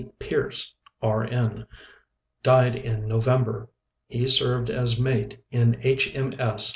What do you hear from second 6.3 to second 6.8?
S.